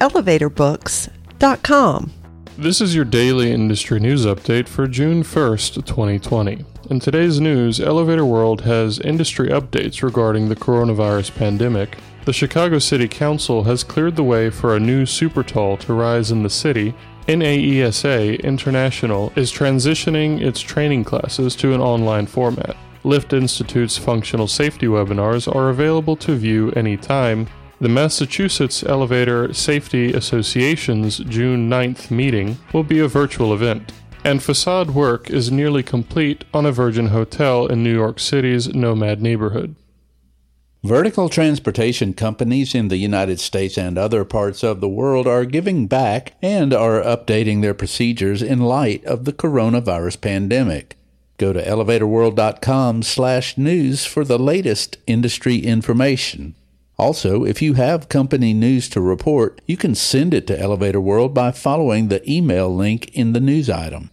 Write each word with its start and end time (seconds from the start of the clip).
elevatorbooks.com. 0.00 2.12
This 2.58 2.80
is 2.80 2.94
your 2.94 3.04
daily 3.04 3.52
industry 3.52 4.00
news 4.00 4.24
update 4.24 4.66
for 4.66 4.86
June 4.86 5.22
1st, 5.22 5.84
2020. 5.84 6.64
In 6.88 7.00
today's 7.00 7.40
news, 7.40 7.80
Elevator 7.80 8.24
World 8.24 8.62
has 8.62 8.98
industry 9.00 9.48
updates 9.48 10.02
regarding 10.02 10.48
the 10.48 10.56
coronavirus 10.56 11.34
pandemic. 11.34 11.98
The 12.24 12.32
Chicago 12.32 12.78
City 12.78 13.08
Council 13.08 13.64
has 13.64 13.84
cleared 13.84 14.16
the 14.16 14.24
way 14.24 14.50
for 14.50 14.74
a 14.74 14.80
new 14.80 15.04
super 15.04 15.42
tall 15.42 15.76
to 15.78 15.92
rise 15.92 16.30
in 16.30 16.42
the 16.42 16.50
city. 16.50 16.94
NAESA 17.28 18.42
International 18.42 19.32
is 19.36 19.52
transitioning 19.52 20.40
its 20.40 20.60
training 20.60 21.04
classes 21.04 21.54
to 21.56 21.74
an 21.74 21.80
online 21.80 22.26
format. 22.26 22.76
Lift 23.04 23.32
Institute's 23.32 23.98
functional 23.98 24.48
safety 24.48 24.86
webinars 24.86 25.52
are 25.54 25.68
available 25.68 26.16
to 26.16 26.36
view 26.36 26.72
anytime. 26.72 27.46
The 27.78 27.90
Massachusetts 27.90 28.82
Elevator 28.82 29.52
Safety 29.52 30.14
Association's 30.14 31.18
June 31.18 31.68
9th 31.68 32.10
meeting 32.10 32.56
will 32.72 32.84
be 32.84 33.00
a 33.00 33.06
virtual 33.06 33.52
event, 33.52 33.92
and 34.24 34.42
facade 34.42 34.92
work 34.92 35.28
is 35.28 35.52
nearly 35.52 35.82
complete 35.82 36.46
on 36.54 36.64
a 36.64 36.72
Virgin 36.72 37.08
Hotel 37.08 37.66
in 37.66 37.84
New 37.84 37.92
York 37.92 38.18
City's 38.18 38.74
Nomad 38.74 39.20
neighborhood. 39.20 39.74
Vertical 40.84 41.28
transportation 41.28 42.14
companies 42.14 42.74
in 42.74 42.88
the 42.88 42.96
United 42.96 43.40
States 43.40 43.76
and 43.76 43.98
other 43.98 44.24
parts 44.24 44.64
of 44.64 44.80
the 44.80 44.88
world 44.88 45.26
are 45.26 45.44
giving 45.44 45.86
back 45.86 46.32
and 46.40 46.72
are 46.72 47.02
updating 47.02 47.60
their 47.60 47.74
procedures 47.74 48.40
in 48.40 48.60
light 48.60 49.04
of 49.04 49.26
the 49.26 49.34
coronavirus 49.34 50.22
pandemic. 50.22 50.96
Go 51.36 51.52
to 51.52 51.62
elevatorworld.com/news 51.62 54.06
for 54.06 54.24
the 54.24 54.38
latest 54.38 54.96
industry 55.06 55.58
information. 55.58 56.54
Also, 56.98 57.44
if 57.44 57.60
you 57.60 57.74
have 57.74 58.08
company 58.08 58.54
news 58.54 58.88
to 58.88 59.00
report, 59.00 59.60
you 59.66 59.76
can 59.76 59.94
send 59.94 60.32
it 60.32 60.46
to 60.46 60.58
Elevator 60.58 61.00
World 61.00 61.34
by 61.34 61.52
following 61.52 62.08
the 62.08 62.28
email 62.30 62.74
link 62.74 63.10
in 63.14 63.32
the 63.32 63.40
news 63.40 63.68
item. 63.68 64.10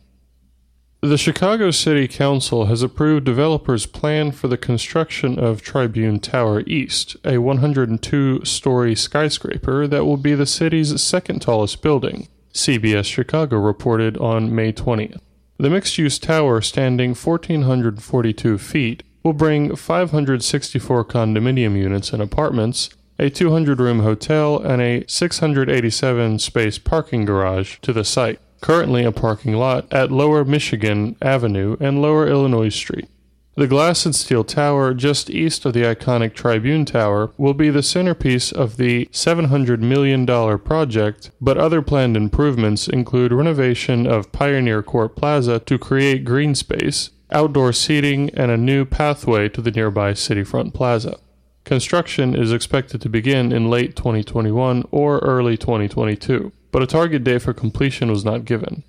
The 1.03 1.17
Chicago 1.17 1.71
City 1.71 2.07
Council 2.07 2.67
has 2.67 2.81
approved 2.81 3.25
developers' 3.25 3.85
plan 3.85 4.31
for 4.31 4.47
the 4.47 4.57
construction 4.57 5.37
of 5.37 5.61
Tribune 5.61 6.19
Tower 6.19 6.61
East, 6.65 7.17
a 7.25 7.39
102 7.39 8.45
story 8.45 8.95
skyscraper 8.95 9.85
that 9.85 10.05
will 10.05 10.15
be 10.15 10.33
the 10.33 10.45
city's 10.45 11.01
second 11.01 11.41
tallest 11.41 11.81
building, 11.81 12.29
CBS 12.53 13.05
Chicago 13.05 13.57
reported 13.57 14.17
on 14.17 14.55
May 14.55 14.71
20th. 14.71 15.19
The 15.57 15.69
mixed 15.69 15.97
use 15.97 16.17
tower, 16.17 16.61
standing 16.61 17.15
1,442 17.15 18.57
feet, 18.57 19.03
will 19.23 19.33
bring 19.33 19.75
564 19.75 21.05
condominium 21.05 21.77
units 21.77 22.11
and 22.11 22.21
apartments, 22.21 22.89
a 23.17 23.29
200 23.29 23.79
room 23.79 24.01
hotel, 24.01 24.59
and 24.59 24.81
a 24.81 25.05
687 25.07 26.39
space 26.39 26.77
parking 26.77 27.25
garage 27.25 27.77
to 27.79 27.93
the 27.93 28.03
site, 28.03 28.39
currently 28.61 29.03
a 29.03 29.11
parking 29.11 29.53
lot 29.53 29.91
at 29.91 30.11
Lower 30.11 30.43
Michigan 30.43 31.15
Avenue 31.21 31.77
and 31.79 32.01
Lower 32.01 32.27
Illinois 32.27 32.69
Street. 32.69 33.07
The 33.55 33.67
glass 33.67 34.03
and 34.07 34.15
steel 34.15 34.43
tower 34.43 34.95
just 34.95 35.29
east 35.29 35.63
of 35.63 35.73
the 35.73 35.83
iconic 35.83 36.33
Tribune 36.33 36.85
Tower 36.85 37.31
will 37.37 37.53
be 37.53 37.69
the 37.69 37.83
centerpiece 37.83 38.51
of 38.51 38.77
the 38.77 39.05
$700 39.11 39.79
million 39.79 40.25
project, 40.57 41.29
but 41.39 41.55
other 41.55 41.83
planned 41.83 42.17
improvements 42.17 42.87
include 42.87 43.31
renovation 43.31 44.07
of 44.07 44.31
Pioneer 44.31 44.81
Court 44.81 45.15
Plaza 45.15 45.59
to 45.59 45.77
create 45.77 46.25
green 46.25 46.55
space, 46.55 47.11
outdoor 47.33 47.73
seating, 47.73 48.29
and 48.31 48.51
a 48.51 48.57
new 48.57 48.85
pathway 48.85 49.49
to 49.49 49.61
the 49.61 49.71
nearby 49.71 50.13
Cityfront 50.13 50.73
Plaza. 50.73 51.17
Construction 51.65 52.35
is 52.35 52.51
expected 52.51 53.01
to 53.01 53.09
begin 53.09 53.51
in 53.51 53.69
late 53.69 53.95
2021 53.95 54.85
or 54.91 55.19
early 55.19 55.57
2022, 55.57 56.51
but 56.71 56.83
a 56.83 56.87
target 56.87 57.23
date 57.23 57.41
for 57.41 57.53
completion 57.53 58.11
was 58.11 58.25
not 58.25 58.45
given. 58.45 58.83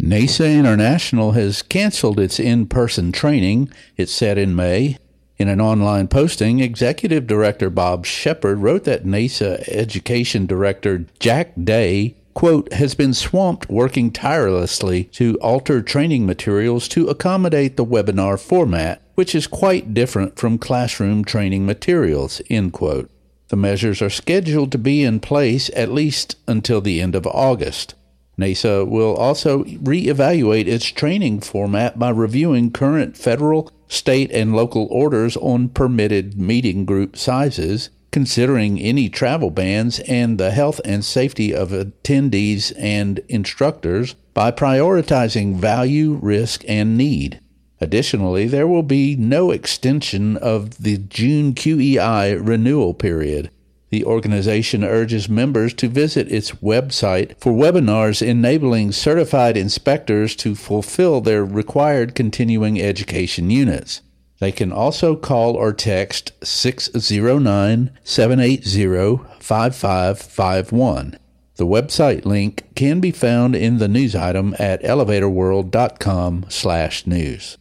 NAESA 0.00 0.58
International 0.58 1.32
has 1.32 1.62
canceled 1.62 2.18
its 2.18 2.40
in 2.40 2.66
person 2.66 3.12
training 3.12 3.70
it 3.96 4.08
said 4.08 4.38
in 4.38 4.54
May. 4.56 4.98
In 5.36 5.48
an 5.48 5.60
online 5.60 6.08
posting, 6.08 6.60
Executive 6.60 7.26
Director 7.26 7.70
Bob 7.70 8.06
Shepard 8.06 8.58
wrote 8.58 8.84
that 8.84 9.04
NAESA 9.04 9.68
Education 9.68 10.46
Director 10.46 11.06
Jack 11.18 11.52
Day 11.62 12.16
quote, 12.34 12.72
has 12.72 12.94
been 12.94 13.14
swamped 13.14 13.70
working 13.70 14.10
tirelessly 14.10 15.04
to 15.04 15.38
alter 15.40 15.80
training 15.80 16.26
materials 16.26 16.88
to 16.88 17.08
accommodate 17.08 17.76
the 17.76 17.84
webinar 17.84 18.38
format, 18.38 19.00
which 19.14 19.34
is 19.34 19.46
quite 19.46 19.94
different 19.94 20.36
from 20.36 20.58
classroom 20.58 21.24
training 21.24 21.64
materials, 21.64 22.42
end 22.50 22.72
quote. 22.72 23.10
The 23.48 23.56
measures 23.56 24.02
are 24.02 24.10
scheduled 24.10 24.72
to 24.72 24.78
be 24.78 25.02
in 25.02 25.20
place 25.20 25.70
at 25.76 25.92
least 25.92 26.36
until 26.48 26.80
the 26.80 27.00
end 27.00 27.14
of 27.14 27.26
August. 27.26 27.94
NAESA 28.38 28.88
will 28.88 29.14
also 29.14 29.62
reevaluate 29.64 30.66
its 30.66 30.86
training 30.86 31.40
format 31.40 31.98
by 31.98 32.10
reviewing 32.10 32.72
current 32.72 33.16
federal, 33.16 33.70
state, 33.86 34.32
and 34.32 34.56
local 34.56 34.88
orders 34.90 35.36
on 35.36 35.68
permitted 35.68 36.36
meeting 36.36 36.84
group 36.84 37.16
sizes 37.16 37.90
considering 38.14 38.80
any 38.80 39.08
travel 39.08 39.50
bans 39.50 39.98
and 40.06 40.38
the 40.38 40.52
health 40.52 40.80
and 40.84 41.04
safety 41.04 41.52
of 41.52 41.70
attendees 41.70 42.72
and 42.78 43.18
instructors 43.28 44.14
by 44.34 44.52
prioritizing 44.52 45.56
value, 45.56 46.12
risk, 46.22 46.62
and 46.68 46.96
need. 46.96 47.40
Additionally, 47.80 48.46
there 48.46 48.68
will 48.68 48.84
be 48.84 49.16
no 49.16 49.50
extension 49.50 50.36
of 50.36 50.80
the 50.80 50.96
June 50.96 51.54
QEI 51.54 52.38
renewal 52.40 52.94
period. 52.94 53.50
The 53.90 54.04
organization 54.04 54.84
urges 54.84 55.28
members 55.28 55.74
to 55.74 55.88
visit 55.88 56.30
its 56.30 56.52
website 56.52 57.36
for 57.40 57.52
webinars 57.52 58.24
enabling 58.24 58.92
certified 58.92 59.56
inspectors 59.56 60.36
to 60.36 60.54
fulfill 60.54 61.20
their 61.20 61.44
required 61.44 62.14
continuing 62.14 62.80
education 62.80 63.50
units. 63.50 64.02
They 64.44 64.52
can 64.52 64.72
also 64.72 65.16
call 65.16 65.54
or 65.54 65.72
text 65.72 66.32
609 66.44 67.90
780 68.04 69.24
5551. 69.40 71.18
The 71.56 71.66
website 71.66 72.26
link 72.26 72.64
can 72.74 73.00
be 73.00 73.10
found 73.10 73.56
in 73.56 73.78
the 73.78 73.88
news 73.88 74.14
item 74.14 74.54
at 74.58 74.82
elevatorworld.com/news. 74.82 77.58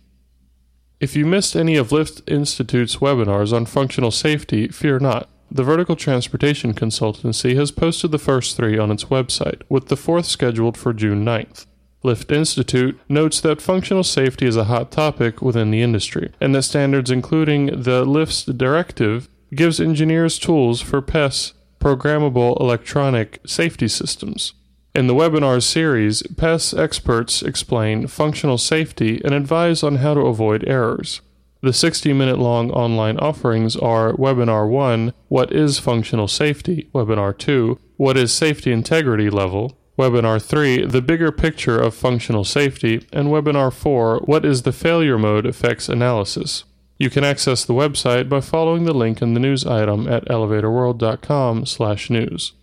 If 0.99 1.15
you 1.15 1.25
missed 1.25 1.55
any 1.55 1.77
of 1.77 1.93
Lift 1.93 2.29
Institute's 2.29 2.97
webinars 2.97 3.53
on 3.53 3.65
functional 3.65 4.11
safety, 4.11 4.67
fear 4.67 4.99
not. 4.99 5.29
The 5.49 5.63
Vertical 5.63 5.95
Transportation 5.95 6.73
Consultancy 6.73 7.55
has 7.55 7.71
posted 7.71 8.11
the 8.11 8.19
first 8.19 8.57
three 8.57 8.77
on 8.77 8.91
its 8.91 9.05
website, 9.05 9.61
with 9.69 9.87
the 9.87 9.95
fourth 9.95 10.25
scheduled 10.25 10.77
for 10.77 10.91
June 10.91 11.23
9th. 11.23 11.65
Lift 12.03 12.31
Institute 12.31 12.99
notes 13.07 13.39
that 13.41 13.61
functional 13.61 14.03
safety 14.03 14.45
is 14.45 14.57
a 14.57 14.65
hot 14.65 14.91
topic 14.91 15.41
within 15.41 15.71
the 15.71 15.81
industry, 15.81 16.31
and 16.41 16.53
that 16.53 16.63
standards 16.63 17.09
including 17.09 17.83
the 17.83 18.03
Lifts 18.03 18.43
Directive 18.43 19.29
gives 19.55 19.79
engineers 19.79 20.37
tools 20.37 20.81
for 20.81 21.01
PES 21.01 21.53
programmable 21.79 22.59
electronic 22.59 23.39
safety 23.45 23.87
systems. 23.87 24.53
In 24.95 25.07
the 25.07 25.15
webinar 25.15 25.63
series, 25.63 26.23
PES 26.37 26.73
experts 26.73 27.41
explain 27.41 28.07
functional 28.07 28.57
safety 28.57 29.21
and 29.23 29.33
advise 29.33 29.81
on 29.81 29.95
how 29.95 30.13
to 30.13 30.21
avoid 30.21 30.63
errors. 30.67 31.21
The 31.61 31.73
60 31.73 32.11
minute 32.11 32.37
long 32.37 32.71
online 32.71 33.17
offerings 33.19 33.77
are 33.77 34.11
Webinar 34.13 34.69
1, 34.69 35.13
What 35.29 35.53
is 35.53 35.79
Functional 35.79 36.27
Safety? 36.27 36.89
Webinar 36.93 37.37
2, 37.37 37.79
What 37.95 38.17
is 38.17 38.33
Safety 38.33 38.71
Integrity 38.71 39.29
Level? 39.29 39.77
Webinar 39.97 40.41
3, 40.41 40.85
The 40.87 41.01
Bigger 41.03 41.31
Picture 41.31 41.79
of 41.79 41.93
Functional 41.93 42.43
Safety, 42.43 43.05
and 43.13 43.27
Webinar 43.27 43.71
4, 43.71 44.21
What 44.25 44.43
is 44.43 44.63
the 44.63 44.71
Failure 44.71 45.19
Mode 45.19 45.45
Effects 45.45 45.87
Analysis. 45.87 46.63
You 46.97 47.11
can 47.11 47.23
access 47.23 47.63
the 47.63 47.75
website 47.75 48.27
by 48.27 48.41
following 48.41 48.85
the 48.85 48.93
link 48.93 49.21
in 49.21 49.35
the 49.35 49.39
news 49.39 49.67
item 49.67 50.07
at 50.07 50.25
elevatorworld.com/news. 50.25 52.53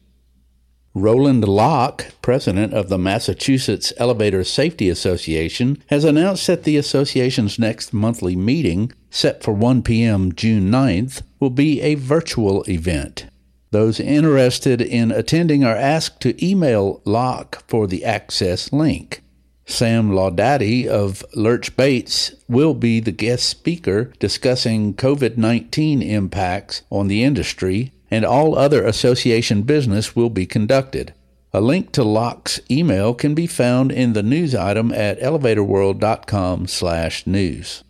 Roland 0.92 1.46
Locke, 1.46 2.06
president 2.20 2.74
of 2.74 2.88
the 2.88 2.98
Massachusetts 2.98 3.92
Elevator 3.96 4.42
Safety 4.42 4.88
Association, 4.88 5.80
has 5.86 6.02
announced 6.02 6.48
that 6.48 6.64
the 6.64 6.76
association's 6.76 7.60
next 7.60 7.92
monthly 7.92 8.34
meeting, 8.34 8.90
set 9.08 9.44
for 9.44 9.52
1 9.52 9.82
p.m. 9.82 10.34
June 10.34 10.68
9th, 10.68 11.22
will 11.38 11.50
be 11.50 11.80
a 11.80 11.94
virtual 11.94 12.64
event. 12.64 13.26
Those 13.72 14.00
interested 14.00 14.80
in 14.80 15.12
attending 15.12 15.62
are 15.64 15.76
asked 15.76 16.20
to 16.22 16.44
email 16.44 17.00
Locke 17.04 17.62
for 17.68 17.86
the 17.86 18.04
access 18.04 18.72
link. 18.72 19.22
Sam 19.64 20.10
Laudati 20.10 20.88
of 20.88 21.24
Lerch 21.36 21.76
Bates 21.76 22.34
will 22.48 22.74
be 22.74 22.98
the 22.98 23.12
guest 23.12 23.48
speaker 23.48 24.12
discussing 24.18 24.94
COVID 24.94 25.36
19 25.36 26.02
impacts 26.02 26.82
on 26.90 27.06
the 27.06 27.22
industry, 27.22 27.92
and 28.10 28.24
all 28.24 28.58
other 28.58 28.84
association 28.84 29.62
business 29.62 30.16
will 30.16 30.30
be 30.30 30.46
conducted. 30.46 31.14
A 31.52 31.60
link 31.60 31.92
to 31.92 32.02
Locke's 32.02 32.58
email 32.68 33.14
can 33.14 33.34
be 33.34 33.46
found 33.46 33.92
in 33.92 34.14
the 34.14 34.24
news 34.24 34.52
item 34.54 34.90
at 34.92 35.20
elevatorworld.com/news. 35.20 37.84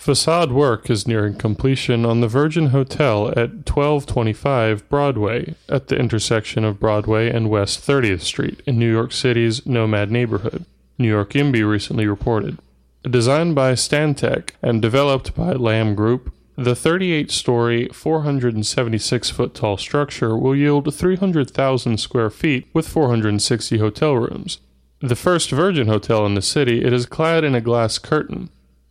Facade 0.00 0.50
work 0.50 0.88
is 0.88 1.06
nearing 1.06 1.34
completion 1.34 2.06
on 2.06 2.22
the 2.22 2.26
Virgin 2.26 2.68
Hotel 2.68 3.28
at 3.36 3.68
1225 3.68 4.88
Broadway 4.88 5.54
at 5.68 5.88
the 5.88 5.96
intersection 5.96 6.64
of 6.64 6.80
Broadway 6.80 7.28
and 7.28 7.50
West 7.50 7.86
30th 7.86 8.22
Street 8.22 8.62
in 8.64 8.78
New 8.78 8.90
York 8.90 9.12
City's 9.12 9.66
Nomad 9.66 10.10
neighborhood, 10.10 10.64
New 10.96 11.06
York 11.06 11.34
YIMBY 11.34 11.62
recently 11.70 12.06
reported. 12.06 12.56
Designed 13.02 13.54
by 13.54 13.74
Stantec 13.74 14.52
and 14.62 14.80
developed 14.80 15.34
by 15.34 15.52
Lam 15.52 15.94
Group, 15.94 16.32
the 16.56 16.74
38 16.74 17.30
story, 17.30 17.86
476 17.88 19.28
foot 19.28 19.54
tall 19.54 19.76
structure 19.76 20.34
will 20.34 20.56
yield 20.56 20.94
300,000 20.94 22.00
square 22.00 22.30
feet 22.30 22.66
with 22.72 22.88
460 22.88 23.76
hotel 23.76 24.16
rooms. 24.16 24.60
The 25.02 25.14
first 25.14 25.50
Virgin 25.50 25.88
hotel 25.88 26.24
in 26.24 26.36
the 26.36 26.40
city, 26.40 26.82
it 26.82 26.94
is 26.94 27.04
clad 27.04 27.44
in 27.44 27.54
a 27.54 27.60
glass 27.60 27.98
curtain 27.98 28.48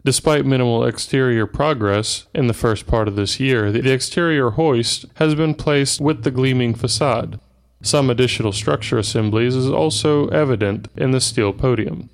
Despite 0.09 0.43
minimal 0.43 0.85
exterior 0.85 1.45
progress 1.45 2.25
in 2.33 2.47
the 2.47 2.53
first 2.55 2.87
part 2.87 3.07
of 3.07 3.15
this 3.15 3.39
year, 3.39 3.71
the 3.71 3.93
exterior 3.93 4.49
hoist 4.49 5.05
has 5.17 5.35
been 5.35 5.53
placed 5.53 6.01
with 6.01 6.23
the 6.23 6.31
gleaming 6.31 6.73
facade. 6.73 7.39
Some 7.83 8.09
additional 8.09 8.51
structure 8.51 8.97
assemblies 8.97 9.55
is 9.55 9.69
also 9.69 10.27
evident 10.29 10.87
in 10.97 11.11
the 11.11 11.21
steel 11.21 11.53
podium. 11.53 12.09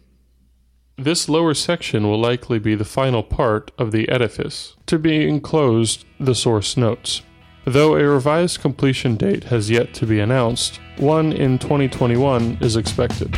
This 0.97 1.29
lower 1.29 1.53
section 1.53 2.03
will 2.03 2.19
likely 2.19 2.59
be 2.59 2.75
the 2.75 2.83
final 2.83 3.23
part 3.23 3.71
of 3.77 3.93
the 3.93 4.09
edifice, 4.09 4.75
to 4.87 4.99
be 4.99 5.25
enclosed 5.25 6.03
the 6.19 6.35
source 6.35 6.75
notes. 6.75 7.21
Though 7.63 7.95
a 7.95 8.03
revised 8.03 8.59
completion 8.59 9.15
date 9.15 9.45
has 9.45 9.71
yet 9.71 9.93
to 9.93 10.05
be 10.05 10.19
announced, 10.19 10.81
one 10.97 11.31
in 11.31 11.59
2021 11.59 12.57
is 12.59 12.75
expected. 12.75 13.37